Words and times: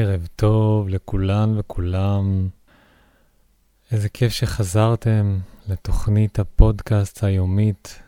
ערב 0.00 0.28
טוב 0.36 0.88
לכולן 0.88 1.58
וכולם. 1.58 2.48
איזה 3.92 4.08
כיף 4.08 4.32
שחזרתם 4.32 5.38
לתוכנית 5.68 6.38
הפודקאסט 6.38 7.24
היומית 7.24 8.02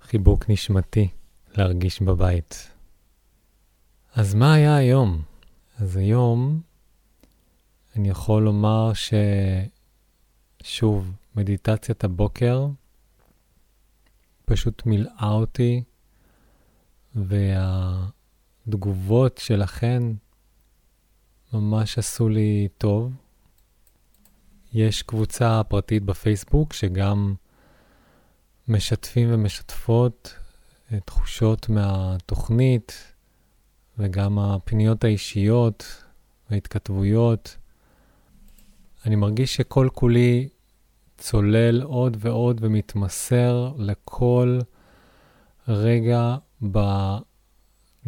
חיבוק 0.00 0.50
נשמתי, 0.50 1.08
להרגיש 1.56 2.02
בבית. 2.02 2.70
אז 4.14 4.34
מה 4.34 4.54
היה 4.54 4.76
היום? 4.76 5.22
אז 5.78 5.96
היום 5.96 6.60
אני 7.96 8.08
יכול 8.08 8.42
לומר 8.42 8.92
ששוב, 10.62 11.12
מדיטציית 11.36 12.04
הבוקר 12.04 12.66
פשוט 14.44 14.86
מילאה 14.86 15.30
אותי, 15.30 15.82
והתגובות 18.66 19.38
שלכן 19.38 20.02
ממש 21.52 21.98
עשו 21.98 22.28
לי 22.28 22.68
טוב. 22.78 23.12
יש 24.72 25.02
קבוצה 25.02 25.62
פרטית 25.68 26.02
בפייסבוק 26.02 26.72
שגם 26.72 27.34
משתפים 28.68 29.28
ומשתפות 29.32 30.34
תחושות 31.04 31.68
מהתוכנית 31.68 33.12
וגם 33.98 34.38
הפניות 34.38 35.04
האישיות 35.04 36.04
וההתכתבויות. 36.50 37.56
אני 39.06 39.16
מרגיש 39.16 39.56
שכל 39.56 39.88
כולי 39.92 40.48
צולל 41.18 41.82
עוד 41.82 42.16
ועוד 42.20 42.58
ומתמסר 42.64 43.72
לכל 43.78 44.58
רגע 45.68 46.36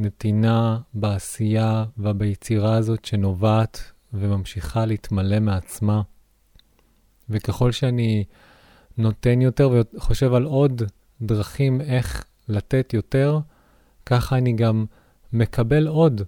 בנתינה, 0.00 0.78
בעשייה 0.94 1.84
וביצירה 1.98 2.76
הזאת 2.76 3.04
שנובעת 3.04 3.92
וממשיכה 4.12 4.86
להתמלא 4.86 5.40
מעצמה. 5.40 6.02
וככל 7.28 7.72
שאני 7.72 8.24
נותן 8.98 9.40
יותר 9.40 9.70
וחושב 9.94 10.34
על 10.34 10.44
עוד 10.44 10.82
דרכים 11.22 11.80
איך 11.80 12.24
לתת 12.48 12.94
יותר, 12.94 13.38
ככה 14.06 14.38
אני 14.38 14.52
גם 14.52 14.84
מקבל 15.32 15.86
עוד. 15.86 16.22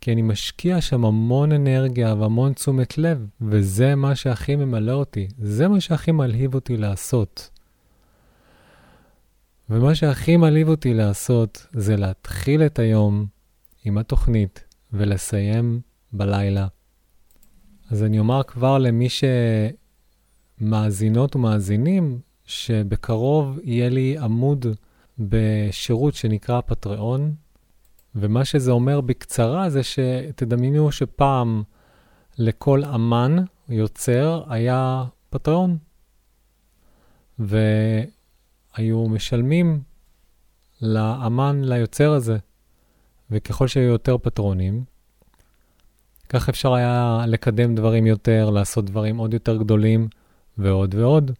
כי 0.00 0.12
אני 0.12 0.22
משקיע 0.22 0.80
שם 0.80 1.04
המון 1.04 1.52
אנרגיה 1.52 2.14
והמון 2.14 2.52
תשומת 2.52 2.98
לב, 2.98 3.26
וזה 3.40 3.94
מה 3.94 4.14
שהכי 4.14 4.56
ממלא 4.56 4.92
אותי, 4.92 5.28
זה 5.38 5.68
מה 5.68 5.80
שהכי 5.80 6.12
מלהיב 6.12 6.54
אותי 6.54 6.76
לעשות. 6.76 7.50
ומה 9.74 9.94
שהכי 9.94 10.36
מלהיב 10.36 10.68
אותי 10.68 10.94
לעשות 10.94 11.66
זה 11.72 11.96
להתחיל 11.96 12.62
את 12.62 12.78
היום 12.78 13.26
עם 13.84 13.98
התוכנית 13.98 14.64
ולסיים 14.92 15.80
בלילה. 16.12 16.66
אז 17.90 18.02
אני 18.02 18.18
אומר 18.18 18.42
כבר 18.42 18.78
למי 18.78 19.08
שמאזינות 20.60 21.36
ומאזינים, 21.36 22.20
שבקרוב 22.44 23.58
יהיה 23.62 23.88
לי 23.88 24.18
עמוד 24.18 24.66
בשירות 25.18 26.14
שנקרא 26.14 26.60
פטריון, 26.66 27.34
ומה 28.14 28.44
שזה 28.44 28.70
אומר 28.70 29.00
בקצרה 29.00 29.70
זה 29.70 29.80
שתדמיינו 29.82 30.92
שפעם 30.92 31.62
לכל 32.38 32.84
אמן, 32.84 33.36
יוצר, 33.68 34.42
היה 34.48 35.04
פטריון. 35.30 35.78
והיו 38.78 39.08
משלמים 39.08 39.82
לאמן, 40.82 41.60
ליוצר 41.64 42.12
הזה. 42.12 42.36
וככל 43.30 43.68
שהיו 43.68 43.88
יותר 43.88 44.18
פטרונים, 44.18 44.84
כך 46.28 46.48
אפשר 46.48 46.74
היה 46.74 47.24
לקדם 47.28 47.74
דברים 47.74 48.06
יותר, 48.06 48.50
לעשות 48.50 48.84
דברים 48.84 49.16
עוד 49.16 49.34
יותר 49.34 49.56
גדולים 49.56 50.08
ועוד 50.58 50.94
ועוד. 50.94 51.30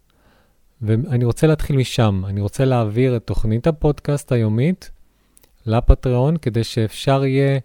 ואני 0.83 1.25
רוצה 1.25 1.47
להתחיל 1.47 1.77
משם. 1.77 2.23
אני 2.27 2.41
רוצה 2.41 2.65
להעביר 2.65 3.17
את 3.17 3.27
תוכנית 3.27 3.67
הפודקאסט 3.67 4.33
היומית 4.33 4.91
לפטריון, 5.67 6.37
כדי 6.37 6.65
שאפשר 6.65 7.25
יהיה 7.25 7.59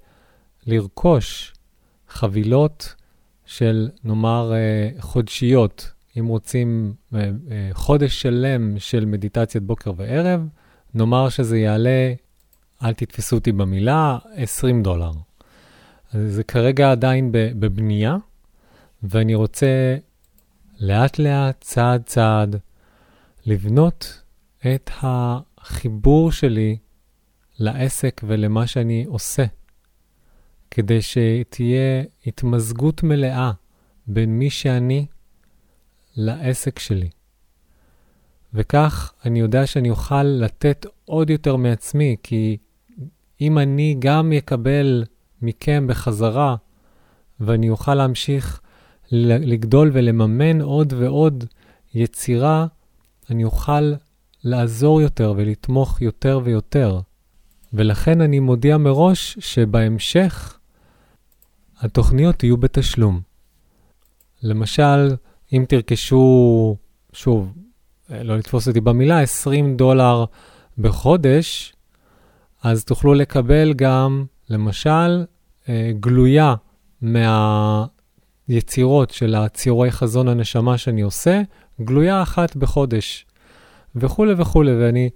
לרכוש 0.68 1.54
חבילות 2.10 2.96
של, 3.46 3.90
נאמר, 4.04 4.54
אה, 4.54 4.90
חודשיות. 5.00 5.92
אם 6.20 6.28
רוצים 6.28 6.94
אה, 7.16 7.20
אה, 7.20 7.70
חודש 7.74 8.22
שלם 8.22 8.80
של 8.80 9.06
מדיטציית 9.06 9.64
בוקר 9.64 9.92
וערב, 9.98 10.48
נאמר 10.94 11.30
שזה 11.30 11.58
יעלה, 11.58 12.14
אל 12.84 12.94
תתפסו 12.94 13.36
אותי 13.36 13.52
במילה, 13.52 14.18
20 14.36 14.84
דולר. 14.84 15.12
זה 16.12 16.44
כרגע 16.44 16.92
עדיין 16.92 17.30
בבנייה, 17.32 18.18
ואני 19.04 19.36
רוצה 19.36 19.98
לאט-לאט, 20.80 21.62
צעד-צעד, 21.62 22.56
לבנות 23.46 24.22
את 24.74 24.92
החיבור 25.02 26.32
שלי 26.32 26.78
לעסק 27.60 28.22
ולמה 28.28 28.68
שאני 28.68 29.06
עושה, 29.08 29.46
כדי 30.72 31.00
שתהיה 31.02 32.04
התמזגות 32.26 33.04
מלאה 33.04 33.52
בין 34.08 34.40
מי 34.40 34.50
שאני 34.50 35.06
לעסק 36.18 36.80
שלי. 36.80 37.10
וכך 38.54 39.14
אני 39.26 39.40
יודע 39.40 39.68
שאני 39.68 39.90
אוכל 39.90 40.24
לתת 40.24 40.86
עוד 41.06 41.30
יותר 41.30 41.56
מעצמי, 41.56 42.16
כי 42.24 42.58
אם 43.42 43.58
אני 43.58 43.96
גם 44.00 44.34
אקבל 44.34 45.04
מכם 45.42 45.88
בחזרה, 45.88 46.56
ואני 47.40 47.70
אוכל 47.70 47.96
להמשיך 47.96 48.62
לגדול 49.12 49.92
ולממן 49.94 50.62
עוד 50.62 50.94
ועוד 50.98 51.44
יצירה, 51.94 52.68
אני 53.30 53.44
אוכל 53.44 53.94
לעזור 54.44 55.02
יותר 55.02 55.34
ולתמוך 55.38 56.02
יותר 56.02 56.40
ויותר. 56.44 57.00
ולכן 57.74 58.22
אני 58.22 58.40
מודיע 58.40 58.78
מראש 58.78 59.38
שבהמשך 59.40 60.60
התוכניות 61.80 62.44
יהיו 62.44 62.58
בתשלום. 62.58 63.22
למשל, 64.44 65.16
אם 65.54 65.66
תרכשו, 65.68 66.76
שוב, 67.14 67.54
לא 68.10 68.38
לתפוס 68.38 68.68
אותי 68.68 68.82
במילה, 68.82 69.22
20 69.22 69.78
דולר 69.78 70.26
בחודש, 70.78 71.74
אז 72.64 72.84
תוכלו 72.84 73.14
לקבל 73.14 73.74
גם, 73.74 74.26
למשל, 74.50 75.26
אה, 75.70 75.92
גלויה 76.00 76.56
מהיצירות 78.50 79.12
של 79.12 79.36
הציורי 79.36 79.92
חזון 79.92 80.28
הנשמה 80.28 80.78
שאני 80.78 81.02
עושה, 81.02 81.42
גלויה 81.82 82.22
אחת 82.22 82.56
בחודש, 82.56 83.26
וכולי 83.96 84.34
וכולי, 84.38 84.72
ואני 84.76 85.10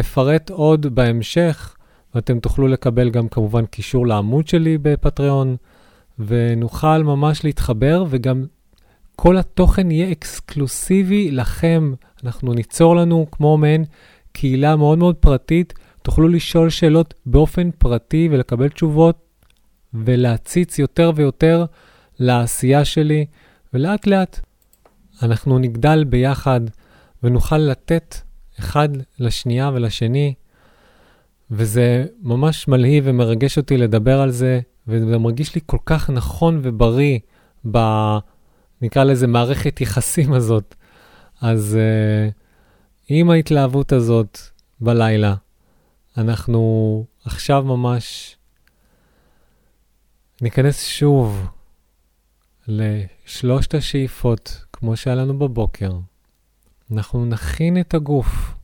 אפרט 0.00 0.50
עוד 0.50 0.94
בהמשך 0.94 1.76
ואתם 2.14 2.40
תוכלו 2.40 2.68
לקבל 2.68 3.10
גם 3.10 3.28
כמובן 3.28 3.66
קישור 3.66 4.06
לעמוד 4.06 4.48
שלי 4.48 4.78
בפטריון, 4.78 5.56
ונוכל 6.18 6.98
ממש 6.98 7.44
להתחבר, 7.44 8.04
וגם 8.08 8.46
כל 9.22 9.36
התוכן 9.36 9.90
יהיה 9.90 10.12
אקסקלוסיבי 10.12 11.30
לכם. 11.30 11.94
אנחנו 12.24 12.54
ניצור 12.54 12.96
לנו 12.96 13.26
כמו 13.32 13.58
מעין 13.58 13.84
קהילה 14.32 14.76
מאוד 14.76 14.98
מאוד 14.98 15.16
פרטית, 15.16 15.74
תוכלו 16.02 16.28
לשאול 16.28 16.70
שאלות 16.70 17.14
באופן 17.26 17.70
פרטי 17.70 18.28
ולקבל 18.32 18.68
תשובות, 18.68 19.18
ולהציץ 19.94 20.78
יותר 20.78 21.12
ויותר 21.14 21.64
לעשייה 22.18 22.84
שלי, 22.84 23.26
ולאט 23.72 24.06
לאט 24.06 24.40
אנחנו 25.22 25.58
נגדל 25.58 26.04
ביחד 26.04 26.60
ונוכל 27.22 27.58
לתת 27.58 28.16
אחד 28.58 28.88
לשנייה 29.18 29.70
ולשני 29.74 30.34
וזה 31.50 32.06
ממש 32.22 32.68
מלהיב 32.68 33.04
ומרגש 33.06 33.58
אותי 33.58 33.76
לדבר 33.76 34.20
על 34.20 34.30
זה, 34.30 34.60
וזה 34.88 35.18
מרגיש 35.18 35.54
לי 35.54 35.60
כל 35.66 35.78
כך 35.86 36.10
נכון 36.10 36.60
ובריא 36.62 37.18
ב... 37.70 37.78
נקרא 38.82 39.04
לזה 39.04 39.26
מערכת 39.26 39.80
יחסים 39.80 40.32
הזאת. 40.32 40.74
אז 41.40 41.78
uh, 41.78 42.32
עם 43.08 43.30
ההתלהבות 43.30 43.92
הזאת 43.92 44.38
בלילה, 44.80 45.34
אנחנו 46.16 47.04
עכשיו 47.24 47.62
ממש 47.62 48.36
ניכנס 50.40 50.84
שוב 50.86 51.46
לשלושת 52.68 53.74
השאיפות, 53.74 54.64
כמו 54.72 54.96
שהיה 54.96 55.16
לנו 55.16 55.38
בבוקר. 55.38 55.92
אנחנו 56.92 57.26
נכין 57.26 57.80
את 57.80 57.94
הגוף, 57.94 58.54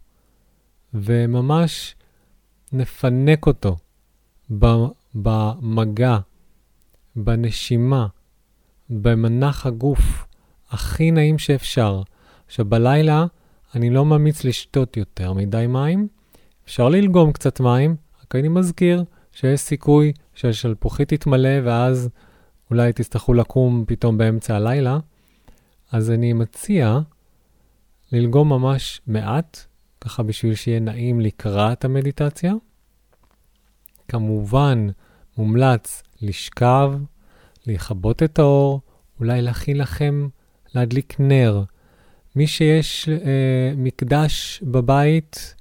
וממש 0.95 1.95
נפנק 2.73 3.47
אותו 3.47 3.77
במגע, 5.15 6.19
בנשימה, 7.17 8.07
במנח 8.91 9.67
הגוף 9.67 10.27
הכי 10.71 11.11
נעים 11.11 11.39
שאפשר. 11.39 12.03
עכשיו, 12.47 12.65
בלילה 12.65 13.27
אני 13.75 13.91
לא 13.91 14.05
ממליץ 14.05 14.45
לשתות 14.45 14.97
יותר 14.97 15.33
מדי 15.33 15.67
מים. 15.67 16.09
אפשר 16.65 16.89
ללגום 16.89 17.33
קצת 17.33 17.61
מים, 17.61 17.97
רק 18.23 18.35
אני 18.35 18.49
מזכיר 18.49 19.05
שיש 19.33 19.61
סיכוי 19.61 20.13
שהשלפוחית 20.35 21.09
תתמלא 21.09 21.51
ואז 21.65 22.09
אולי 22.71 22.93
תצטרכו 22.93 23.35
לקום 23.35 23.85
פתאום 23.87 24.19
באמצע 24.19 24.57
הלילה, 24.57 24.99
אז 25.93 26.11
אני 26.11 26.33
מציע 26.33 26.99
ללגום 28.13 28.49
ממש 28.49 29.01
מעט, 29.07 29.65
ככה 30.01 30.23
בשביל 30.23 30.55
שיהיה 30.55 30.81
נעים 30.81 31.21
לקראת 31.21 31.85
המדיטציה. 31.85 32.55
כמובן, 34.09 34.87
מומלץ 35.37 36.03
לשכב, 36.23 36.93
לכבות 37.71 38.23
את 38.23 38.39
האור, 38.39 38.81
אולי 39.21 39.43
להכין 39.43 39.77
לכם 39.77 40.29
להדליק 40.75 41.17
נר. 41.19 41.63
מי 42.37 42.47
שיש 42.47 43.09
אה, 43.09 43.73
מקדש 43.77 44.61
בבית, 44.63 45.55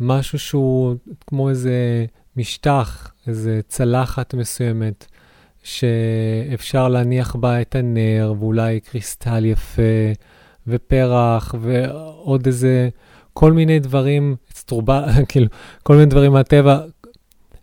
משהו 0.00 0.38
שהוא 0.38 0.94
כמו 1.26 1.48
איזה 1.48 2.06
משטח, 2.36 3.12
איזה 3.26 3.60
צלחת 3.68 4.34
מסוימת, 4.34 5.06
שאפשר 5.62 6.88
להניח 6.88 7.36
בה 7.36 7.60
את 7.60 7.74
הנר, 7.74 8.34
ואולי 8.38 8.80
קריסטל 8.80 9.44
יפה, 9.44 10.12
ופרח, 10.66 11.54
ועוד 11.60 12.46
איזה, 12.46 12.88
כל 13.32 13.52
מיני 13.52 13.78
דברים, 13.78 14.36
אצטרובה, 14.52 15.06
כאילו, 15.28 15.46
כל 15.82 15.94
מיני 15.94 16.06
דברים 16.06 16.32
מהטבע, 16.32 16.80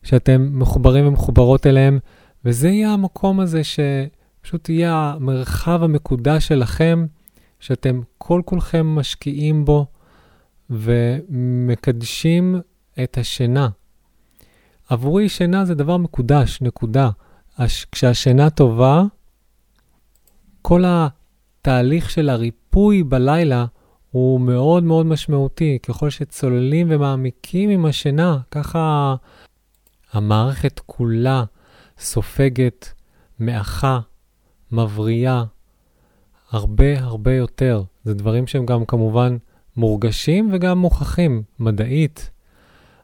שאתם 0.04 0.50
מחוברים 0.52 1.08
ומחוברות 1.08 1.68
אליהם, 1.68 2.00
וזה 2.48 2.70
יהיה 2.70 2.94
המקום 2.94 3.40
הזה 3.40 3.62
שפשוט 3.64 4.70
יהיה 4.70 4.94
המרחב 4.94 5.84
המקודש 5.84 6.48
שלכם, 6.48 7.06
שאתם 7.60 8.02
כל 8.18 8.42
כולכם 8.46 8.86
משקיעים 8.86 9.66
בו 9.66 9.86
ומקדשים 10.70 12.56
את 13.04 13.18
השינה. 13.18 13.70
עבורי 14.90 15.30
שינה 15.30 15.66
זה 15.66 15.76
דבר 15.76 15.98
מקודש, 15.98 16.62
נקודה. 16.62 17.10
כשהשינה 17.92 18.50
טובה, 18.50 19.04
כל 20.62 20.84
התהליך 20.88 22.10
של 22.10 22.30
הריפוי 22.30 23.04
בלילה 23.04 23.66
הוא 24.12 24.42
מאוד 24.42 24.84
מאוד 24.84 25.06
משמעותי. 25.06 25.80
ככל 25.84 26.10
שצוללים 26.10 26.88
ומעמיקים 26.90 27.70
עם 27.70 27.86
השינה, 27.86 28.38
ככה 28.52 29.16
המערכת 30.14 30.82
כולה 30.86 31.44
סופגת, 32.00 32.94
מאחה, 33.40 34.00
מבריאה, 34.72 35.44
הרבה 36.52 37.00
הרבה 37.00 37.34
יותר. 37.34 37.84
זה 38.04 38.14
דברים 38.14 38.48
שהם 38.48 38.66
גם 38.66 38.86
כמובן 38.86 39.38
מורגשים 39.78 40.50
וגם 40.54 40.78
מוכחים 40.78 41.44
מדעית. 41.60 42.32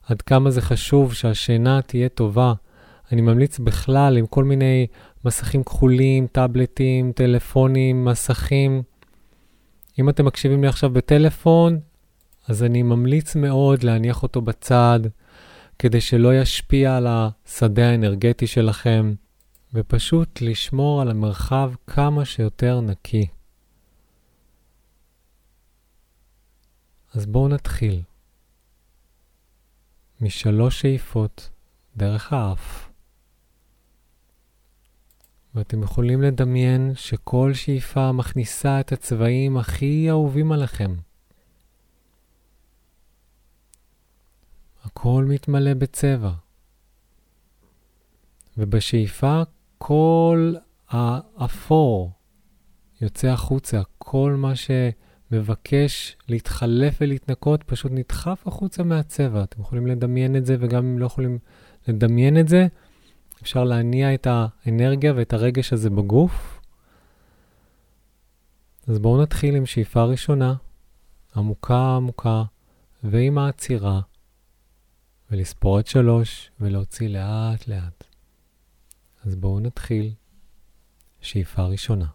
עד 0.07 0.21
כמה 0.21 0.51
זה 0.51 0.61
חשוב 0.61 1.13
שהשינה 1.13 1.81
תהיה 1.81 2.09
טובה. 2.09 2.53
אני 3.11 3.21
ממליץ 3.21 3.59
בכלל 3.59 4.17
עם 4.17 4.25
כל 4.25 4.43
מיני 4.43 4.87
מסכים 5.25 5.63
כחולים, 5.63 6.27
טאבלטים, 6.27 7.11
טלפונים, 7.11 8.05
מסכים. 8.05 8.81
אם 9.99 10.09
אתם 10.09 10.25
מקשיבים 10.25 10.61
לי 10.61 10.67
עכשיו 10.67 10.89
בטלפון, 10.89 11.79
אז 12.47 12.63
אני 12.63 12.83
ממליץ 12.83 13.35
מאוד 13.35 13.83
להניח 13.83 14.23
אותו 14.23 14.41
בצד, 14.41 14.99
כדי 15.83 16.01
שלא 16.01 16.35
ישפיע 16.35 16.97
על 16.97 17.07
השדה 17.09 17.89
האנרגטי 17.89 18.47
שלכם, 18.47 19.13
ופשוט 19.73 20.41
לשמור 20.41 21.01
על 21.01 21.11
המרחב 21.11 21.71
כמה 21.87 22.25
שיותר 22.25 22.81
נקי. 22.81 23.27
אז 27.13 27.25
בואו 27.25 27.47
נתחיל. 27.47 28.01
משלוש 30.21 30.81
שאיפות 30.81 31.49
דרך 31.97 32.33
האף. 32.33 32.89
ואתם 35.55 35.83
יכולים 35.83 36.21
לדמיין 36.21 36.91
שכל 36.95 37.53
שאיפה 37.53 38.11
מכניסה 38.11 38.79
את 38.79 38.91
הצבעים 38.91 39.57
הכי 39.57 40.09
אהובים 40.09 40.51
עליכם. 40.51 40.95
הכל 44.83 45.25
מתמלא 45.29 45.73
בצבע. 45.73 46.31
ובשאיפה 48.57 49.41
כל 49.77 50.53
האפור 50.89 52.11
יוצא 53.01 53.27
החוצה, 53.27 53.81
כל 53.97 54.35
מה 54.37 54.53
שמבקש 54.55 56.17
להתחלף 56.29 56.97
ולהתנקות 57.01 57.63
פשוט 57.63 57.91
נדחף 57.91 58.47
החוצה 58.47 58.83
מהצבע. 58.83 59.43
אתם 59.43 59.61
יכולים 59.61 59.87
לדמיין 59.87 60.35
את 60.35 60.45
זה, 60.45 60.55
וגם 60.59 60.85
אם 60.85 60.99
לא 60.99 61.05
יכולים 61.05 61.39
לדמיין 61.87 62.39
את 62.39 62.47
זה, 62.47 62.67
אפשר 63.41 63.63
להניע 63.63 64.13
את 64.13 64.27
האנרגיה 64.29 65.13
ואת 65.15 65.33
הרגש 65.33 65.73
הזה 65.73 65.89
בגוף. 65.89 66.59
אז 68.87 68.99
בואו 68.99 69.21
נתחיל 69.21 69.55
עם 69.55 69.65
שאיפה 69.65 70.03
ראשונה, 70.03 70.53
עמוקה 71.35 71.95
עמוקה, 71.95 72.43
ועם 73.03 73.37
העצירה, 73.37 74.01
ולספור 75.33 75.79
את 75.79 75.87
שלוש, 75.87 76.51
ולהוציא 76.59 77.07
לאט 77.07 77.67
לאט. 77.67 78.03
אז 79.23 79.35
בואו 79.35 79.59
נתחיל. 79.59 80.13
שאיפה 81.21 81.63
ראשונה. 81.63 82.07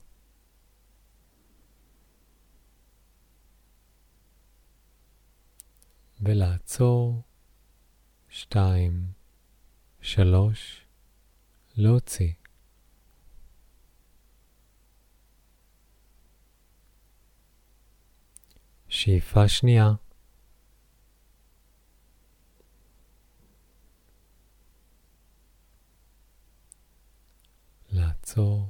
ולעצור, 6.20 7.22
שתיים, 8.28 9.12
שלוש, 10.00 10.86
להוציא. 11.76 12.32
שאיפה 18.88 19.48
שנייה. 19.48 19.92
לעצור, 27.98 28.68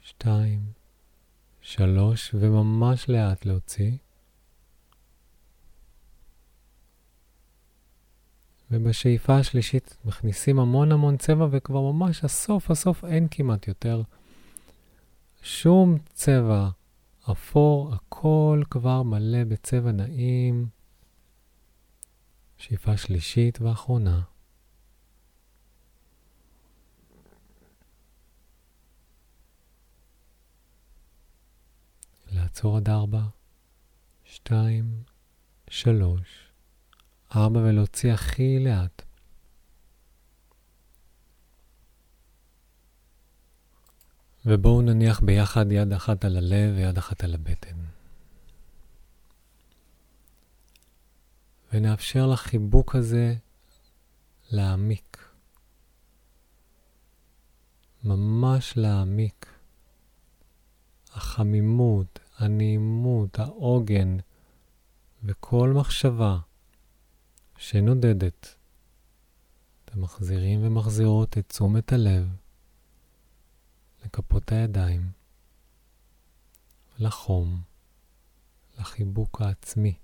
שתיים, 0.00 0.60
שלוש, 1.60 2.34
וממש 2.34 3.08
לאט 3.08 3.44
להוציא. 3.44 3.92
ובשאיפה 8.70 9.38
השלישית 9.38 9.96
מכניסים 10.04 10.58
המון 10.58 10.92
המון 10.92 11.16
צבע, 11.16 11.46
וכבר 11.50 11.92
ממש 11.92 12.24
הסוף 12.24 12.70
הסוף 12.70 13.04
אין 13.04 13.28
כמעט 13.30 13.68
יותר 13.68 14.02
שום 15.42 15.98
צבע 16.12 16.68
אפור, 17.30 17.94
הכל 17.94 18.62
כבר 18.70 19.02
מלא 19.02 19.44
בצבע 19.44 19.92
נעים. 19.92 20.66
שאיפה 22.56 22.96
שלישית 22.96 23.60
ואחרונה. 23.60 24.20
לעצור 32.52 32.76
עד 32.76 32.88
ארבע, 32.88 33.22
שתיים, 34.24 35.02
שלוש. 35.70 36.52
ארבע 37.36 37.60
ולהוציא 37.60 38.12
הכי 38.12 38.58
לאט. 38.58 39.02
ובואו 44.46 44.82
נניח 44.82 45.20
ביחד 45.20 45.72
יד 45.72 45.92
אחת 45.92 46.24
על 46.24 46.36
הלב 46.36 46.74
ויד 46.76 46.98
אחת 46.98 47.24
על 47.24 47.34
הבטן. 47.34 47.76
ונאפשר 51.72 52.26
לחיבוק 52.26 52.94
הזה 52.94 53.34
להעמיק. 54.50 55.28
ממש 58.04 58.72
להעמיק. 58.76 59.46
החמימות, 61.14 62.18
הנעימות, 62.42 63.38
העוגן 63.38 64.16
וכל 65.24 65.72
מחשבה 65.76 66.38
שנודדת. 67.56 68.56
אתם 69.84 70.02
מחזירים 70.02 70.60
ומחזירות 70.62 71.38
את 71.38 71.48
תשומת 71.48 71.92
הלב 71.92 72.28
לכפות 74.04 74.52
הידיים, 74.52 75.10
לחום, 76.98 77.62
לחיבוק 78.78 79.40
העצמי. 79.40 79.94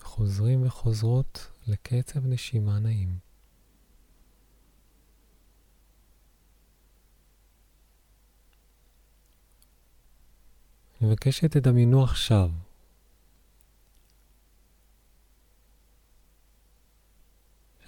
חוזרים 0.00 0.66
וחוזרות 0.66 1.50
לקצב 1.66 2.26
נשימה 2.26 2.78
נעים. 2.78 3.18
אני 11.02 11.10
מבקש 11.10 11.38
שתדמיינו 11.38 12.04
עכשיו 12.04 12.50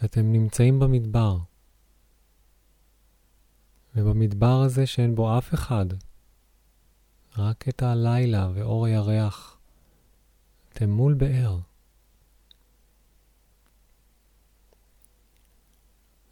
שאתם 0.01 0.33
נמצאים 0.33 0.79
במדבר. 0.79 1.39
ובמדבר 3.97 4.63
הזה 4.67 4.87
שאין 4.87 5.15
בו 5.15 5.39
אף 5.39 5.55
אחד, 5.55 5.87
רק 7.39 7.69
את 7.69 7.83
הלילה 7.83 8.51
ואור 8.55 8.87
הירח, 8.87 9.59
אתם 10.73 10.91
מול 10.91 11.15
באר. 11.15 11.59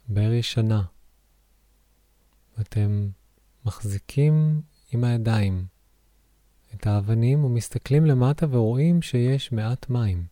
באר 0.07 0.31
ישנה. 0.31 0.83
ואתם 2.57 3.09
מחזיקים 3.65 4.61
עם 4.91 5.03
הידיים 5.03 5.72
את 6.83 6.87
האבנים 6.87 7.43
ומסתכלים 7.43 8.05
למטה 8.05 8.45
ורואים 8.49 9.01
שיש 9.01 9.51
מעט 9.51 9.89
מים. 9.89 10.25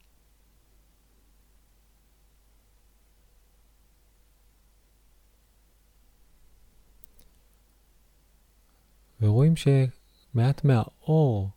ורואים 9.22 9.54
שמעט 9.56 10.64
מהאור 10.64 11.50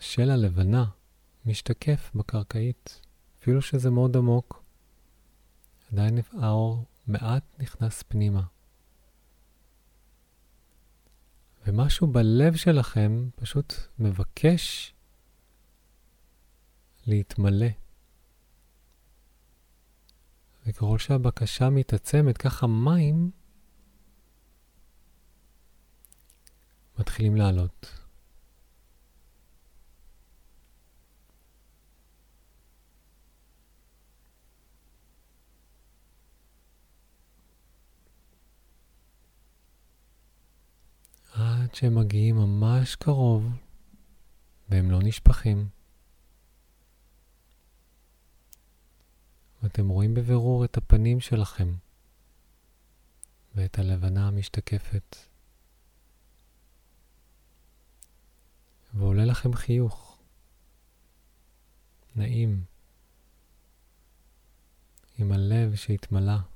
של 0.00 0.30
הלבנה 0.30 0.84
משתקף 1.46 2.10
בקרקעית, 2.14 3.00
אפילו 3.40 3.62
שזה 3.62 3.90
מאוד 3.90 4.16
עמוק, 4.16 4.62
עדיין 5.92 6.18
האור 6.32 6.84
מעט 7.06 7.42
נכנס 7.58 8.02
פנימה. 8.02 8.42
ומשהו 11.66 12.06
בלב 12.06 12.56
שלכם 12.56 13.28
פשוט 13.36 13.74
מבקש 13.98 14.94
להתמלא. 17.06 17.66
וככל 20.66 20.98
שהבקשה 20.98 21.70
מתעצמת, 21.70 22.38
ככה 22.38 22.66
מים 22.66 23.30
מתחילים 26.98 27.36
לעלות. 27.36 28.03
שהם 41.74 41.98
מגיעים 41.98 42.36
ממש 42.36 42.94
קרוב 42.94 43.48
והם 44.68 44.90
לא 44.90 44.98
נשפכים. 45.02 45.68
ואתם 49.62 49.88
רואים 49.88 50.14
בבירור 50.14 50.64
את 50.64 50.76
הפנים 50.76 51.20
שלכם 51.20 51.74
ואת 53.54 53.78
הלבנה 53.78 54.28
המשתקפת. 54.28 55.16
ועולה 58.94 59.24
לכם 59.24 59.54
חיוך 59.54 60.18
נעים 62.16 62.64
עם 65.18 65.32
הלב 65.32 65.74
שהתמלא. 65.74 66.53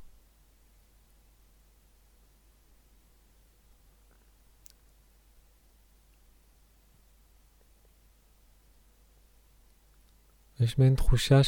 יש 10.60 10.78
מעין 10.78 10.94
תחושה 10.94 11.40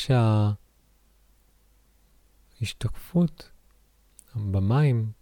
שההשתקפות 2.60 3.50
במים 4.36 5.12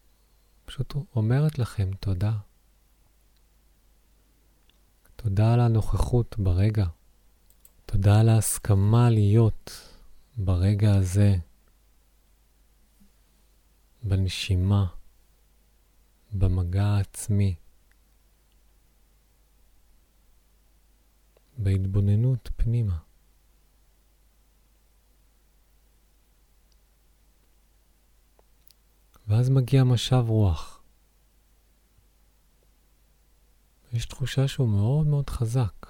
פשוט 0.65 0.95
אומרת 1.17 1.59
לכם 1.59 1.91
תודה. 2.01 2.33
תודה 5.17 5.55
על 5.55 5.61
הנוכחות 5.61 6.39
ברגע. 6.39 6.87
תודה 7.87 8.21
על 8.21 8.29
ההסכמה 8.29 9.11
להיות 9.11 9.71
ברגע 10.37 10.95
הזה, 10.95 11.37
בנשימה, 14.03 14.87
במגע 16.33 16.85
העצמי, 16.85 17.55
בהתבוננות 21.59 22.51
פנימה. 22.57 23.08
ואז 29.29 29.51
מגיע 29.51 29.85
משב 29.85 30.25
רוח. 30.29 30.81
יש 33.93 34.07
תחושה 34.07 34.49
שהוא 34.49 34.69
מאוד 34.69 35.07
מאוד 35.07 35.31
חזק. 35.31 35.87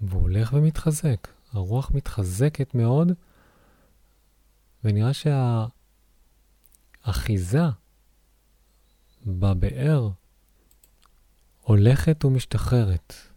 והוא 0.00 0.22
הולך 0.22 0.52
ומתחזק. 0.52 1.28
הרוח 1.52 1.90
מתחזקת 1.94 2.74
מאוד, 2.74 3.12
ונראה 4.84 5.10
שהאחיזה 7.04 7.62
בבאר 9.26 10.08
הולכת 11.60 12.24
ומשתחררת. 12.24 13.31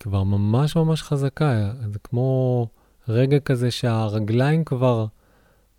כבר 0.00 0.22
ממש 0.22 0.76
ממש 0.76 1.02
חזקה, 1.02 1.72
זה 1.92 1.98
כמו 1.98 2.68
רגע 3.08 3.40
כזה 3.40 3.70
שהרגליים 3.70 4.64
כבר 4.64 5.06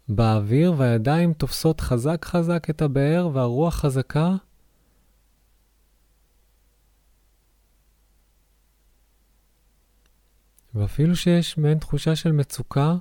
באוויר 0.07 0.73
והידיים 0.77 1.33
תופסות 1.33 1.81
חזק 1.81 2.25
חזק 2.25 2.69
את 2.69 2.81
הבאר 2.81 3.29
והרוח 3.33 3.75
חזקה. 3.75 4.35
ואפילו 10.73 11.15
שיש 11.15 11.57
מעין 11.57 11.79
תחושה 11.79 12.15
של 12.15 12.31
מצוקה, 12.31 12.95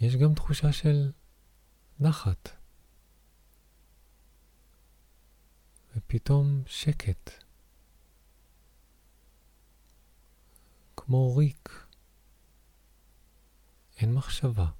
יש 0.00 0.16
גם 0.16 0.34
תחושה 0.34 0.72
של 0.72 1.10
נחת. 2.00 2.59
ופתאום 6.10 6.62
שקט. 6.66 7.30
כמו 10.96 11.36
ריק. 11.36 11.86
אין 13.96 14.14
מחשבה. 14.14 14.70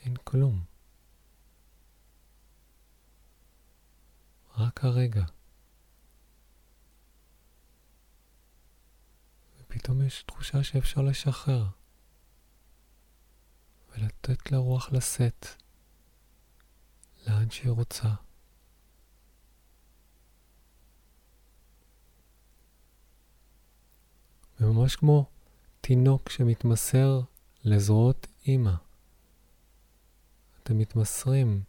אין 0.00 0.16
כלום. 0.24 0.64
רק 4.56 4.84
הרגע. 4.84 5.24
ופתאום 9.58 10.02
יש 10.02 10.22
תחושה 10.22 10.62
שאפשר 10.62 11.02
לשחרר 11.02 11.66
ולתת 13.88 14.52
לרוח 14.52 14.92
לשאת 14.92 15.46
לאן 17.26 17.50
שהיא 17.50 17.70
רוצה. 17.70 18.29
וממש 24.60 24.96
כמו 24.96 25.24
תינוק 25.80 26.28
שמתמסר 26.28 27.20
לזרועות 27.64 28.26
אימא. 28.46 28.74
אתם 30.62 30.78
מתמסרים 30.78 31.62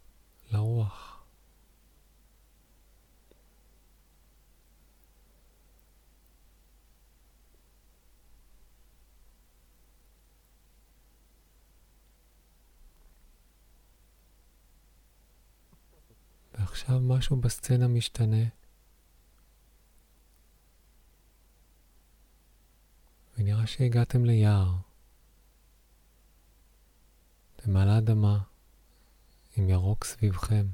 לרוח. 0.50 1.24
ועכשיו 16.58 17.00
משהו 17.00 17.36
בסצנה 17.36 17.88
משתנה. 17.88 18.61
ונראה 23.42 23.66
שהגעתם 23.66 24.24
ליער. 24.24 24.76
אתם 27.56 27.76
על 27.76 27.88
האדמה, 27.88 28.38
עם 29.56 29.68
ירוק 29.68 30.04
סביבכם. 30.04 30.66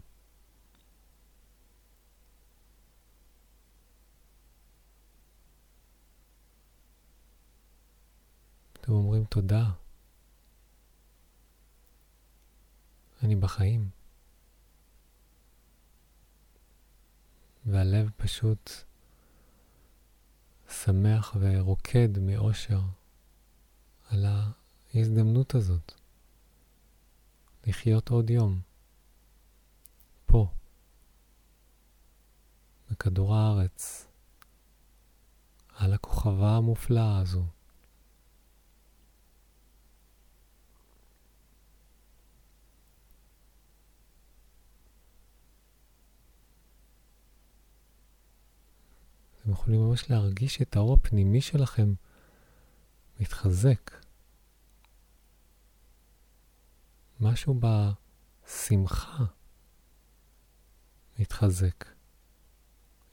אתם 8.73 8.93
אומרים 8.93 9.25
תודה. 9.25 9.71
אני 13.23 13.37
בחיים. 13.37 13.91
והלב 17.67 18.11
פשוט 18.17 18.88
שמח 20.69 21.37
ורוקד 21.41 22.19
מאושר 22.19 22.81
על 24.09 24.25
ההזדמנות 24.95 25.55
הזאת 25.55 25.93
לחיות 27.67 28.09
עוד 28.09 28.31
יום 28.31 28.61
פה, 30.27 30.53
בכדור 32.91 33.35
הארץ, 33.35 34.07
על 35.77 35.93
הכוכבה 35.93 36.57
המופלאה 36.57 37.19
הזו. 37.19 37.45
אתם 49.49 49.57
יכולים 49.57 49.81
ממש 49.81 50.11
להרגיש 50.11 50.63
את 50.63 50.77
האור 50.77 50.95
הפנימי 50.95 51.41
שלכם 51.41 51.95
מתחזק. 53.21 53.91
משהו 57.21 57.61
בשמחה 58.47 59.25
מתחזק. 61.19 61.85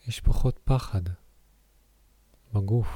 יש 0.08 0.20
פחות 0.20 0.60
פחד 0.63 1.01
בגוף. 2.54 2.88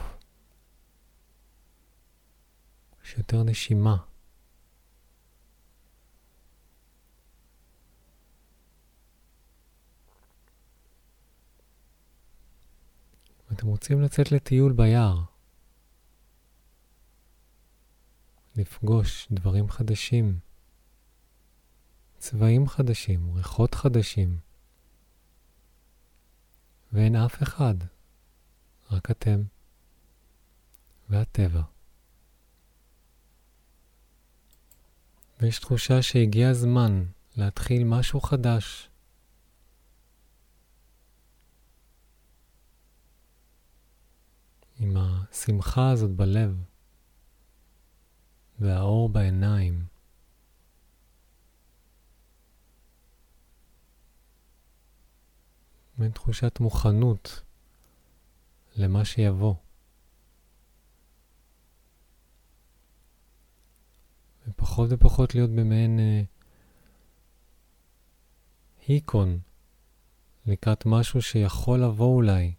יש 3.03 3.15
יותר 3.17 3.43
נשימה. 3.43 3.97
אתם 13.59 13.67
רוצים 13.67 14.01
לצאת 14.01 14.31
לטיול 14.31 14.73
ביער, 14.73 15.21
לפגוש 18.55 19.27
דברים 19.31 19.69
חדשים, 19.69 20.39
צבעים 22.17 22.67
חדשים, 22.67 23.33
ריחות 23.35 23.75
חדשים, 23.75 24.39
ואין 26.93 27.15
אף 27.15 27.43
אחד, 27.43 27.75
רק 28.91 29.11
אתם. 29.11 29.43
והטבע. 31.09 31.63
ויש 35.39 35.59
תחושה 35.59 36.01
שהגיע 36.01 36.49
הזמן 36.49 37.05
להתחיל 37.37 37.83
משהו 37.83 38.21
חדש. 38.21 38.88
עם 44.79 44.97
השמחה 44.97 45.91
הזאת 45.91 46.11
בלב 46.11 46.63
והאור 48.59 49.09
בעיניים. 49.09 49.85
מעין 55.97 56.11
תחושת 56.11 56.59
מוכנות 56.59 57.43
למה 58.75 59.05
שיבוא. 59.05 59.55
ופחות 64.47 64.89
ופחות 64.91 65.35
להיות 65.35 65.49
במעין 65.49 65.99
אה, 65.99 66.21
היקון 68.87 69.39
לקראת 70.45 70.85
משהו 70.85 71.21
שיכול 71.21 71.79
לבוא 71.79 72.15
אולי. 72.15 72.53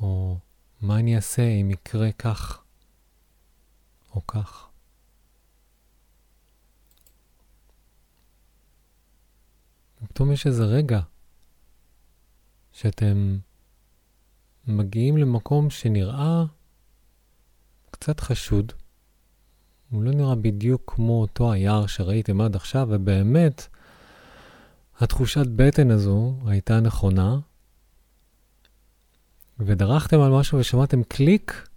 או 0.00 0.38
מה 0.80 0.98
אני 0.98 1.16
אעשה 1.16 1.42
אם 1.42 1.70
יקרה 1.70 2.12
כך 2.12 2.62
או 4.14 4.26
כך. 4.26 4.68
ופתאום 10.02 10.32
יש 10.32 10.46
איזה 10.46 10.64
רגע 10.64 11.00
שאתם 12.72 13.38
מגיעים 14.66 15.16
למקום 15.16 15.70
שנראה 15.70 16.44
קצת 17.90 18.20
חשוד. 18.20 18.72
הוא 19.90 20.02
לא 20.02 20.10
נראה 20.10 20.34
בדיוק 20.34 20.92
כמו 20.96 21.20
אותו 21.20 21.52
היער 21.52 21.86
שראיתם 21.86 22.40
עד 22.40 22.56
עכשיו, 22.56 22.88
ובאמת, 22.90 23.68
התחושת 24.98 25.46
בטן 25.56 25.90
הזו 25.90 26.34
הייתה 26.46 26.80
נכונה, 26.80 27.38
ודרכתם 29.58 30.20
על 30.20 30.32
משהו 30.32 30.58
ושמעתם 30.58 31.02
קליק, 31.04 31.68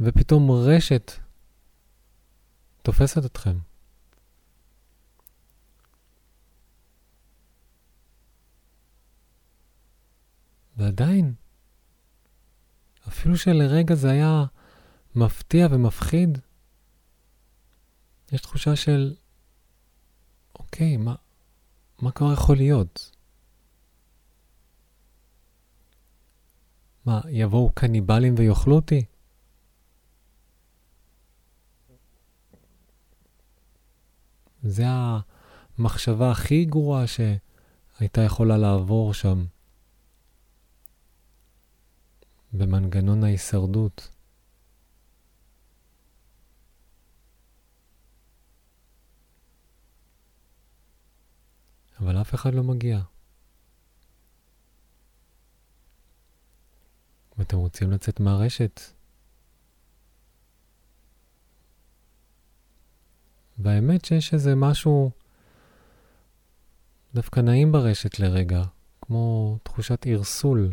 ופתאום 0.00 0.50
רשת 0.50 1.12
תופסת 2.82 3.24
אתכם. 3.24 3.58
ועדיין, 10.76 11.34
אפילו 13.08 13.36
שלרגע 13.36 13.94
זה 13.94 14.10
היה 14.10 14.44
מפתיע 15.14 15.66
ומפחיד, 15.70 16.38
יש 18.32 18.40
תחושה 18.40 18.76
של, 18.76 19.14
אוקיי, 20.54 20.96
מה, 20.96 21.14
מה 21.98 22.12
כבר 22.12 22.32
יכול 22.32 22.56
להיות? 22.56 23.11
מה, 27.06 27.20
יבואו 27.28 27.70
קניבלים 27.74 28.34
ויאכלו 28.38 28.74
אותי? 28.76 29.04
זה 34.62 34.84
המחשבה 35.78 36.30
הכי 36.30 36.64
גרועה 36.64 37.04
שהייתה 37.06 38.20
יכולה 38.20 38.56
לעבור 38.56 39.14
שם, 39.14 39.44
במנגנון 42.52 43.24
ההישרדות. 43.24 44.08
אבל 52.00 52.20
אף 52.20 52.34
אחד 52.34 52.54
לא 52.54 52.62
מגיע. 52.62 53.11
ואתם 57.42 57.56
רוצים 57.56 57.90
לצאת 57.90 58.20
מהרשת. 58.20 58.80
והאמת 63.58 64.04
שיש 64.04 64.34
איזה 64.34 64.54
משהו 64.54 65.10
דווקא 67.14 67.40
נעים 67.40 67.72
ברשת 67.72 68.18
לרגע, 68.18 68.62
כמו 69.00 69.58
תחושת 69.62 70.06
ערסול. 70.06 70.72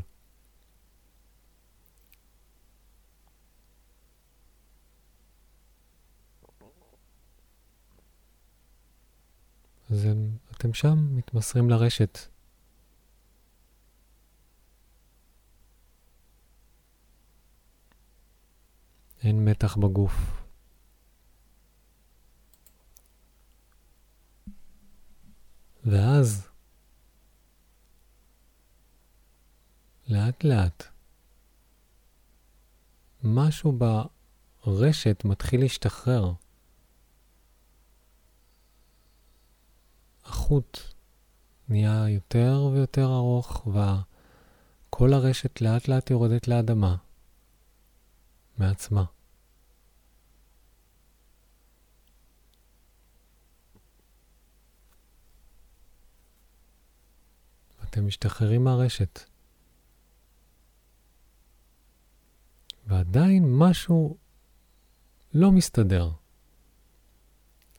אז 9.90 10.08
אתם 10.52 10.74
שם 10.74 11.18
מתמסרים 11.18 11.70
לרשת. 11.70 12.18
אין 19.24 19.46
מתח 19.46 19.78
בגוף. 19.78 20.40
ואז, 25.86 26.48
לאט 30.08 30.44
לאט, 30.44 30.84
משהו 33.24 33.80
ברשת 34.66 35.22
מתחיל 35.26 35.62
להשתחרר. 35.62 36.34
החוט 40.26 40.80
נהיה 41.70 42.10
יותר 42.10 42.70
ויותר 42.74 43.06
ארוך, 43.06 43.68
וכל 43.68 45.14
הרשת 45.14 45.62
לאט 45.62 45.88
לאט 45.88 46.10
יורדת 46.10 46.48
לאדמה. 46.48 46.96
מעצמה. 48.60 49.04
אתם 57.84 58.08
משתחררים 58.08 58.64
מהרשת. 58.64 59.20
ועדיין 62.88 63.44
משהו 63.58 64.18
לא 65.34 65.52
מסתדר. 65.52 66.12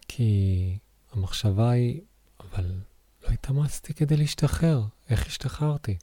כי 0.09 0.79
המחשבה 1.13 1.71
היא, 1.71 2.01
אבל 2.41 2.81
לא 3.23 3.29
התאמצתי 3.29 3.95
כדי 3.95 4.17
להשתחרר, 4.17 4.85
איך 5.09 5.27
השתחררתי? 5.27 5.99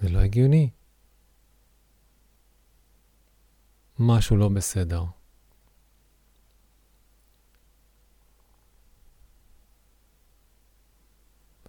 זה 0.00 0.08
לא 0.08 0.18
הגיוני. 0.18 0.70
משהו 3.98 4.36
לא 4.36 4.48
בסדר. 4.48 5.04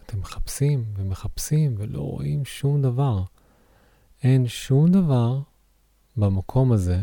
אתם 0.05 0.19
מחפשים 0.19 0.85
ומחפשים 0.95 1.75
ולא 1.77 2.01
רואים 2.01 2.45
שום 2.45 2.81
דבר. 2.81 3.23
אין 4.23 4.47
שום 4.47 4.91
דבר 4.91 5.39
במקום 6.17 6.71
הזה 6.71 7.01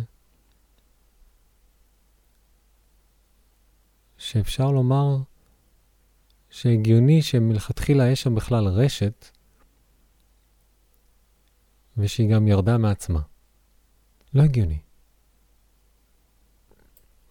שאפשר 4.19 4.71
לומר 4.71 5.17
שהגיוני 6.51 7.23
שמלכתחילה 7.23 8.11
יש 8.11 8.23
שם 8.23 8.35
בכלל 8.35 8.67
רשת 8.67 9.29
ושהיא 11.97 12.35
גם 12.35 12.49
ירדה 12.49 12.79
מעצמה. 12.79 13.21
לא 14.35 14.43
הגיוני. 14.43 14.79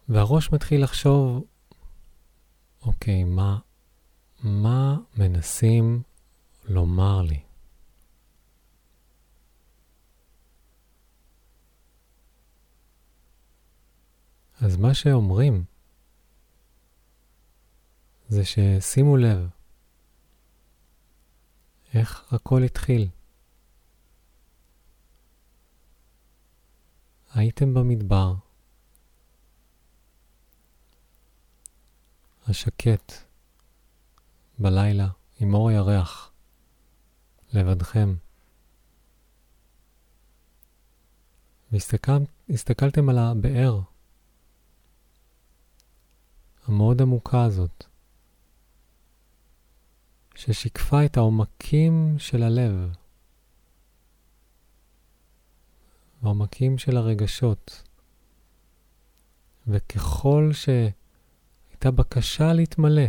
והראש 0.08 0.52
מתחיל 0.52 0.82
לחשוב, 0.84 1.44
אוקיי, 2.82 3.24
מה, 3.24 3.58
מה 4.42 4.96
מנסים 5.16 6.02
לומר 6.64 7.22
לי? 7.22 7.40
אז 14.60 14.76
מה 14.76 14.94
שאומרים 14.94 15.64
זה 18.28 18.44
ששימו 18.44 19.16
לב 19.16 19.48
איך 21.94 22.32
הכל 22.32 22.62
התחיל. 22.62 23.08
הייתם 27.34 27.74
במדבר, 27.74 28.34
השקט, 32.48 33.12
בלילה, 34.58 35.08
עם 35.40 35.54
אור 35.54 35.70
ירח, 35.70 36.32
לבדכם. 37.52 38.14
והסתכלתם 41.72 43.08
על 43.08 43.18
הבאר 43.18 43.80
המאוד 46.66 47.02
עמוקה 47.02 47.44
הזאת, 47.44 47.84
ששיקפה 50.34 51.04
את 51.04 51.16
העומקים 51.16 52.18
של 52.18 52.42
הלב, 52.42 52.94
העומקים 56.22 56.78
של 56.78 56.96
הרגשות. 56.96 57.82
וככל 59.66 60.50
שהייתה 61.82 62.02
בקשה 62.02 62.52
להתמלא, 62.52 63.06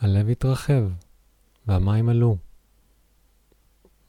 הלב 0.00 0.28
התרחב 0.28 0.82
והמים 1.66 2.08
עלו. 2.08 2.36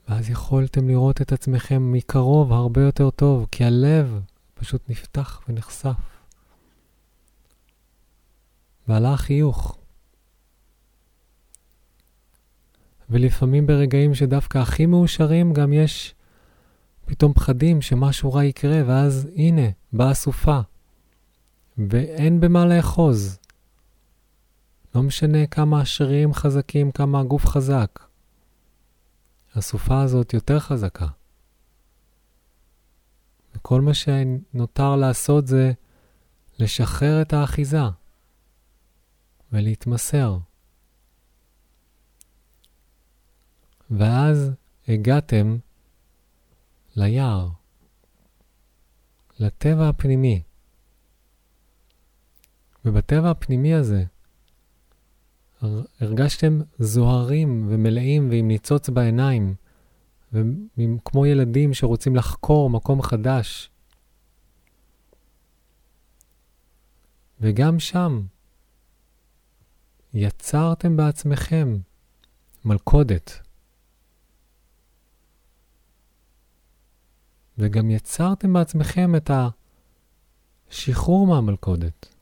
ואז 0.08 0.30
יכולתם 0.30 0.90
לראות 0.90 1.22
את 1.22 1.32
עצמכם 1.32 1.92
מקרוב 1.92 2.52
הרבה 2.52 2.82
יותר 2.82 3.10
טוב, 3.10 3.48
כי 3.52 3.64
הלב 3.64 4.22
פשוט 4.54 4.90
נפתח 4.90 5.42
ונחשף. 5.48 5.96
ועלה 8.88 9.14
החיוך. 9.14 9.78
ולפעמים 13.10 13.68
ברגעים 13.68 14.16
שדווקא 14.16 14.58
הכי 14.58 14.86
מאושרים 14.86 15.54
גם 15.54 15.74
יש 15.74 16.16
פתאום 17.06 17.34
פחדים 17.34 17.82
שמשהו 17.82 18.34
רע 18.34 18.44
יקרה, 18.44 18.82
ואז 18.88 19.28
הנה, 19.36 19.68
באה 19.94 20.14
סופה, 20.14 20.62
ואין 21.78 22.40
במה 22.40 22.66
לאחוז. 22.66 23.40
לא 24.96 25.04
משנה 25.04 25.48
כמה 25.48 25.82
השרירים 25.82 26.34
חזקים, 26.34 26.92
כמה 26.92 27.20
הגוף 27.20 27.46
חזק. 27.46 28.00
הסופה 29.56 30.02
הזאת 30.02 30.34
יותר 30.34 30.60
חזקה. 30.60 31.08
וכל 33.56 33.82
מה 33.82 33.94
שנותר 33.94 34.96
לעשות 34.96 35.48
זה 35.48 35.72
לשחרר 36.60 37.22
את 37.22 37.34
האחיזה 37.34 37.82
ולהתמסר. 39.52 40.38
ואז 43.92 44.52
הגעתם 44.88 45.58
ליער, 46.96 47.50
לטבע 49.40 49.90
הפנימי. 49.90 50.42
ובטבע 52.86 53.32
הפנימי 53.32 53.74
הזה 53.74 54.04
הרגשתם 56.00 56.60
זוהרים 56.80 57.68
ומלאים 57.70 58.30
ועם 58.30 58.48
ניצוץ 58.48 58.90
בעיניים, 58.90 59.56
וכמו 60.34 61.26
ילדים 61.26 61.74
שרוצים 61.74 62.16
לחקור 62.16 62.70
מקום 62.70 63.02
חדש. 63.02 63.70
וגם 67.40 67.80
שם 67.80 68.22
יצרתם 70.14 70.98
בעצמכם 70.98 71.78
מלכודת. 72.66 73.40
וגם 77.58 77.90
יצרתם 77.90 78.54
בעצמכם 78.54 79.16
את 79.16 79.32
השחרור 80.70 81.28
מהמלכודת. 81.28 82.13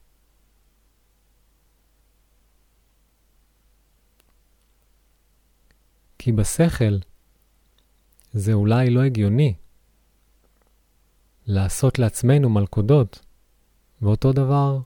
כי 6.24 6.32
בשכל 6.32 6.98
זה 8.34 8.54
אולי 8.54 8.90
לא 8.90 9.02
הגיוני 9.02 9.54
לעשות 11.46 12.00
לעצמנו 12.00 12.50
מלכודות, 12.50 13.26
ואותו 14.02 14.34
דבר 14.34 14.80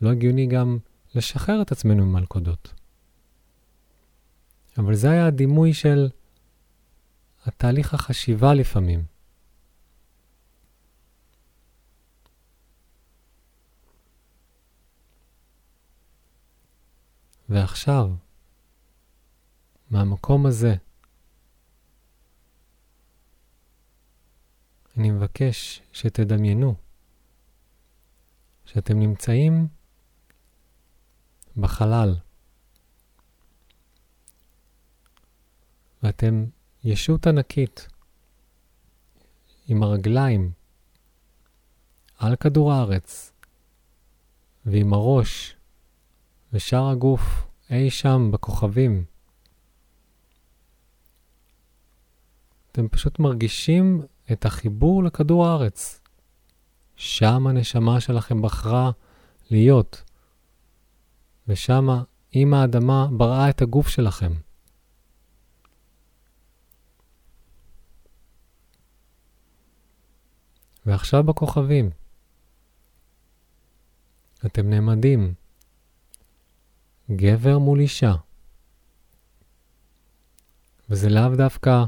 לא 0.00 0.10
הגיוני 0.10 0.46
גם 0.46 0.78
לשחרר 1.14 1.62
את 1.62 1.72
עצמנו 1.72 2.06
ממלכודות. 2.06 2.74
אבל 4.78 4.94
זה 4.94 5.10
היה 5.10 5.26
הדימוי 5.26 5.74
של 5.74 6.08
התהליך 7.44 7.94
החשיבה 7.94 8.54
לפעמים. 8.54 9.04
ועכשיו, 17.48 18.10
מהמקום 19.92 20.46
הזה, 20.46 20.74
אני 24.96 25.10
מבקש 25.10 25.82
שתדמיינו 25.92 26.74
שאתם 28.64 28.98
נמצאים 28.98 29.68
בחלל 31.56 32.14
ואתם 36.02 36.44
ישות 36.84 37.26
ענקית 37.26 37.88
עם 39.68 39.82
הרגליים 39.82 40.52
על 42.18 42.36
כדור 42.36 42.72
הארץ 42.72 43.32
ועם 44.66 44.92
הראש 44.92 45.56
ושאר 46.52 46.88
הגוף 46.88 47.22
אי 47.70 47.90
שם 47.90 48.30
בכוכבים. 48.32 49.11
אתם 52.72 52.88
פשוט 52.88 53.18
מרגישים 53.18 54.02
את 54.32 54.44
החיבור 54.44 55.04
לכדור 55.04 55.46
הארץ. 55.46 56.00
שם 56.96 57.46
הנשמה 57.46 58.00
שלכם 58.00 58.42
בחרה 58.42 58.90
להיות, 59.50 60.02
ושם 61.48 61.88
אם 62.34 62.54
האדמה 62.54 63.08
בראה 63.16 63.50
את 63.50 63.62
הגוף 63.62 63.88
שלכם. 63.88 64.32
ועכשיו 70.86 71.22
בכוכבים. 71.22 71.90
אתם 74.46 74.70
נעמדים, 74.70 75.34
גבר 77.10 77.58
מול 77.58 77.80
אישה. 77.80 78.14
וזה 80.90 81.08
לאו 81.08 81.36
דווקא 81.36 81.84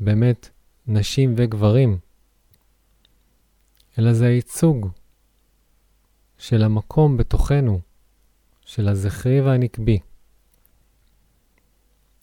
באמת 0.00 0.48
נשים 0.86 1.34
וגברים, 1.36 1.98
אלא 3.98 4.12
זה 4.12 4.26
הייצוג 4.26 4.88
של 6.38 6.62
המקום 6.62 7.16
בתוכנו, 7.16 7.80
של 8.64 8.88
הזכרי 8.88 9.40
והנקבי. 9.40 9.98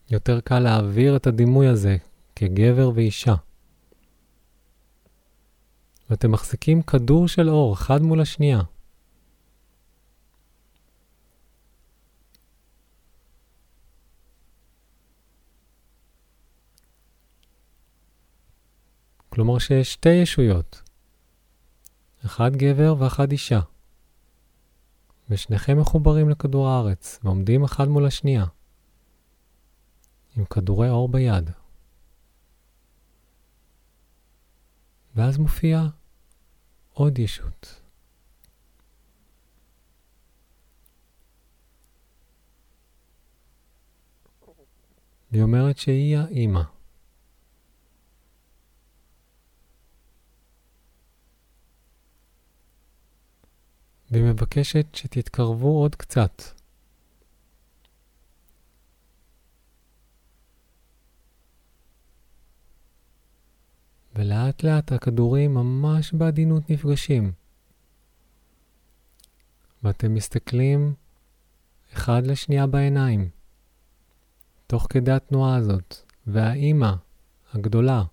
יותר 0.10 0.40
קל 0.42 0.60
להעביר 0.60 1.16
את 1.16 1.28
הדימוי 1.28 1.68
הזה 1.68 1.98
כגבר 2.36 2.92
ואישה. 2.96 3.36
ואתם 6.10 6.32
מחזיקים 6.32 6.82
כדור 6.82 7.28
של 7.28 7.50
אור 7.50 7.74
אחד 7.74 8.02
מול 8.02 8.22
השנייה. 8.22 8.62
כלומר 19.36 19.60
שיש 19.60 19.93
שתי 19.93 20.10
ישויות, 20.10 20.82
אחד 22.26 22.56
גבר 22.56 22.95
ואחד 23.00 23.32
אישה, 23.32 23.60
ושניכם 25.30 25.80
מחוברים 25.80 26.30
לכדור 26.30 26.67
הארץ 26.67 27.19
ועומדים 27.24 27.63
אחד 27.63 27.88
מול 27.88 28.06
השנייה, 28.06 28.45
עם 30.38 30.45
כדורי 30.45 30.89
אור 30.89 31.10
ביד. 31.10 31.50
ואז 35.15 35.38
מופיעה 35.38 35.88
עוד 36.93 37.19
ישות. 37.19 37.82
היא 45.32 45.41
אומרת 45.41 45.78
שהיא 45.78 46.17
האימא. 46.17 46.75
והיא 54.15 54.25
מבקשת 54.25 54.95
שתתקרבו 54.95 55.82
עוד 55.82 55.95
קצת. 55.95 56.41
ולאט 64.15 64.63
לאט 64.63 64.91
הכדורים 64.91 65.54
ממש 65.54 66.13
בעדינות 66.13 66.69
נפגשים. 66.69 67.32
ואתם 69.84 70.13
מסתכלים 70.13 70.93
אחד 71.93 72.21
לשנייה 72.25 72.67
בעיניים, 72.67 73.30
תוך 74.67 74.88
כדי 74.89 75.12
התנועה 75.12 75.56
הזאת, 75.56 75.95
והאימא 76.28 76.91
הגדולה 77.54 78.04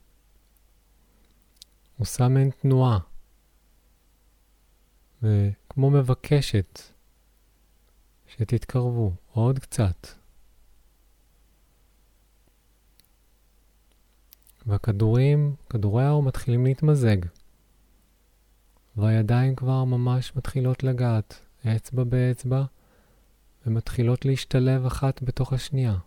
עושה 1.98 2.28
מעין 2.28 2.50
תנועה, 2.50 2.98
וכמו 5.72 5.90
מבקשת 5.90 6.80
שתתקרבו 8.26 9.12
עוד 9.32 9.58
קצת. 9.58 10.06
והכדורים, 14.66 15.54
כדורי 15.70 16.04
האור 16.04 16.22
מתחילים 16.22 16.64
להתמזג. 16.64 17.16
והידיים 18.96 19.56
כבר 19.56 19.84
ממש 19.84 20.36
מתחילות 20.36 20.82
לגעת, 20.82 21.40
אצבע 21.76 22.04
באצבע, 22.04 22.64
ומתחילות 23.66 24.24
להשתלב 24.24 24.86
אחת 24.86 25.22
בתוך 25.22 25.52
השנייה. 25.52 25.98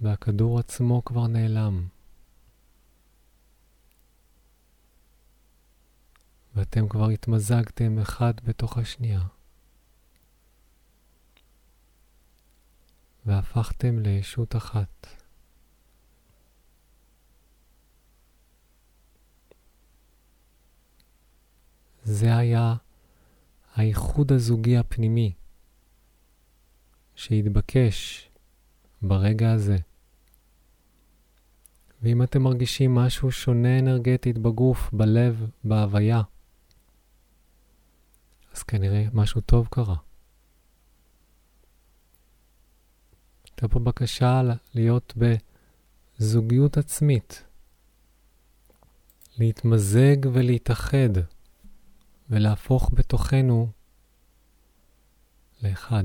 והכדור 0.00 0.58
עצמו 0.58 1.04
כבר 1.04 1.26
נעלם. 1.26 1.93
ואתם 6.54 6.88
כבר 6.88 7.08
התמזגתם 7.08 7.98
אחד 7.98 8.34
בתוך 8.44 8.78
השנייה. 8.78 9.20
והפכתם 13.26 13.98
לישות 13.98 14.56
אחת. 14.56 15.06
זה 22.04 22.36
היה 22.36 22.74
האיחוד 23.74 24.32
הזוגי 24.32 24.76
הפנימי 24.76 25.32
שהתבקש 27.14 28.28
ברגע 29.02 29.52
הזה. 29.52 29.76
ואם 32.02 32.22
אתם 32.22 32.42
מרגישים 32.42 32.94
משהו 32.94 33.32
שונה 33.32 33.78
אנרגטית 33.78 34.38
בגוף, 34.38 34.90
בלב, 34.92 35.50
בהוויה, 35.64 36.22
אז 38.54 38.62
כנראה 38.62 39.04
משהו 39.12 39.40
טוב 39.40 39.68
קרה. 39.70 39.96
הייתה 43.44 43.68
פה 43.68 43.78
בקשה 43.78 44.42
להיות 44.74 45.14
בזוגיות 46.18 46.76
עצמית, 46.76 47.44
להתמזג 49.38 50.16
ולהתאחד 50.32 51.08
ולהפוך 52.30 52.90
בתוכנו 52.94 53.68
לאחד. 55.62 56.04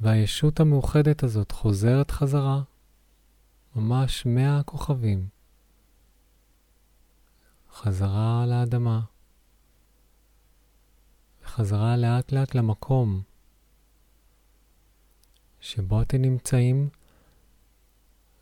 והישות 0.00 0.60
המאוחדת 0.60 1.22
הזאת 1.22 1.52
חוזרת 1.52 2.10
חזרה, 2.10 2.62
ממש 3.76 4.26
מאה 4.26 4.62
כוכבים. 4.62 5.28
חזרה 7.72 8.44
לאדמה, 8.46 9.00
וחזרה 11.44 11.96
לאט 11.96 12.32
לאט 12.32 12.54
למקום 12.54 13.22
שבו 15.60 16.02
אתם 16.02 16.22
נמצאים, 16.22 16.88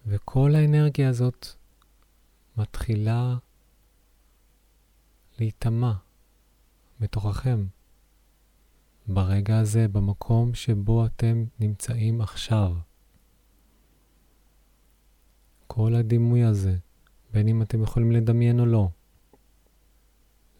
וכל 0.07 0.55
האנרגיה 0.55 1.09
הזאת 1.09 1.47
מתחילה 2.57 3.37
להיטמע 5.38 5.93
בתוככם, 7.01 7.67
ברגע 9.07 9.59
הזה, 9.59 9.88
במקום 9.88 10.55
שבו 10.55 11.07
אתם 11.07 11.45
נמצאים 11.61 12.21
עכשיו. 12.21 12.88
כל 15.68 15.94
הדימוי 15.94 16.44
הזה, 16.44 16.76
בין 17.33 17.48
אם 17.48 17.62
אתם 17.62 17.83
יכולים 17.83 18.12
לדמיין 18.12 18.61
או 18.61 18.66
לא, 18.66 18.88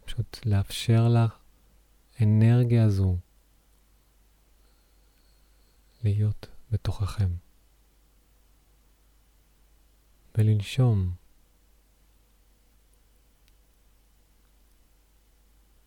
פשוט 0.05 0.39
לאפשר 0.47 1.09
לאנרגיה 2.21 2.85
הזו 2.85 3.17
להיות 6.05 6.47
בתוככם. 6.71 7.29
ולנשום. 10.39 11.13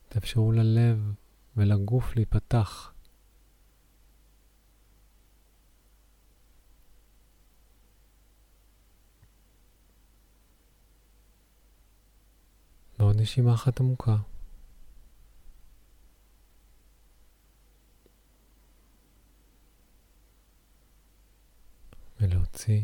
תאפשרו 0.09 0.51
ללב 0.51 1.13
ולגוף 1.57 2.15
להיפתח. 2.15 2.93
ועוד 12.99 13.10
נשימה 13.21 13.53
אחת 13.53 13.79
עמוקה. 13.79 14.15
ולהוציא. 22.21 22.81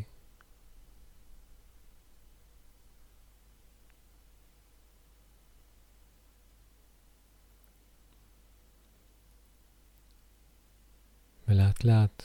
ולאט 11.48 11.84
לאט, 11.84 12.24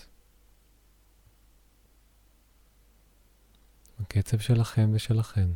בקצב 4.00 4.38
שלכם 4.38 4.90
ושלכם, 4.94 5.52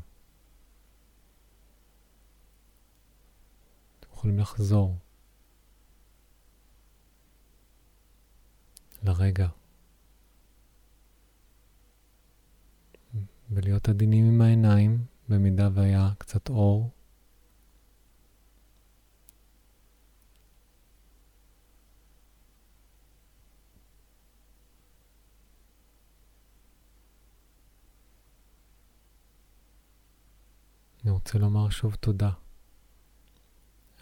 יכולים 4.27 4.39
לחזור 4.39 4.97
לרגע 9.03 9.49
ולהיות 13.51 13.89
עדינים 13.89 14.25
עם 14.25 14.41
העיניים 14.41 15.05
במידה 15.29 15.69
והיה 15.75 16.11
קצת 16.19 16.49
אור. 16.49 16.91
אני 31.05 31.11
רוצה 31.11 31.39
לומר 31.39 31.71
שוב 31.71 31.95
תודה. 31.95 32.46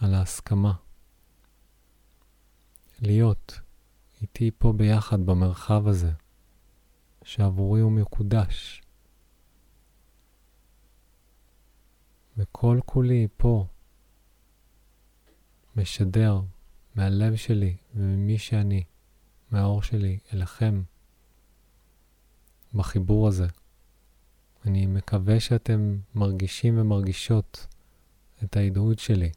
על 0.01 0.15
ההסכמה 0.15 0.75
להיות 3.01 3.61
איתי 4.23 4.51
פה 4.59 4.73
ביחד 4.73 5.27
במרחב 5.27 5.89
הזה, 5.89 6.13
שעבורי 7.25 7.81
הוא 7.81 7.93
מקודש. 7.93 8.83
וכל 12.37 12.81
כולי 12.85 13.29
פה 13.37 13.67
משדר 15.77 16.41
מהלב 16.95 17.37
שלי 17.37 17.77
וממי 17.95 18.39
שאני, 18.39 18.85
מהאור 19.51 19.83
שלי 19.83 20.19
אליכם, 20.33 20.83
בחיבור 22.75 23.29
הזה. 23.29 23.47
אני 24.67 24.87
מקווה 24.87 25.41
שאתם 25.41 25.99
מרגישים 26.15 26.79
ומרגישות 26.79 27.67
את 28.45 28.57
ההדהוד 28.57 28.99
שלי. 28.99 29.31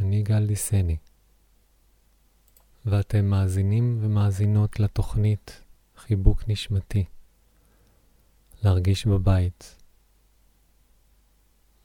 אני 0.00 0.22
גל 0.22 0.46
דיסני, 0.46 0.96
ואתם 2.84 3.24
מאזינים 3.24 3.98
ומאזינות 4.00 4.80
לתוכנית 4.80 5.62
חיבוק 5.96 6.48
נשמתי, 6.48 7.04
להרגיש 8.62 9.06
בבית. 9.06 9.76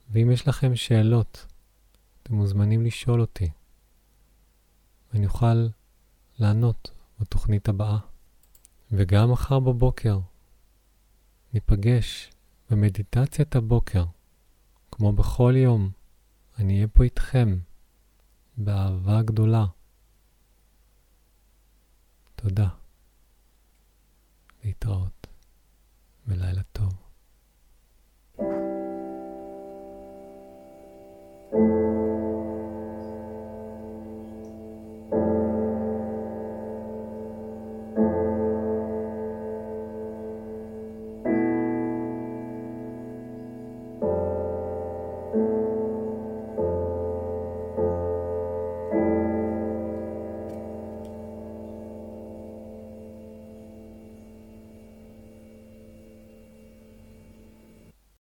ואם 0.10 0.32
יש 0.32 0.48
לכם 0.48 0.76
שאלות, 0.76 1.46
אתם 2.24 2.36
מוזמנים 2.36 2.86
לשאול 2.86 3.22
אותי, 3.22 3.50
ואני 5.14 5.26
אוכל 5.26 5.68
לענות 6.40 6.92
בתוכנית 7.20 7.70
הבאה. 7.70 7.98
וגם 8.92 9.32
מחר 9.32 9.60
בבוקר 9.60 10.20
ניפגש 11.54 12.32
במדיטציית 12.70 13.56
הבוקר, 13.56 14.06
כמו 14.92 15.14
בכל 15.14 15.54
יום, 15.58 15.92
אני 16.58 16.76
אהיה 16.76 16.88
פה 16.88 17.04
איתכם. 17.04 17.58
באהבה 18.58 19.22
גדולה. 19.22 19.66
תודה. 22.36 22.70
להתראות 24.64 25.28
ולילה 26.28 26.64
טוב. 26.64 26.94
thank 31.52 31.72
you 31.72 31.81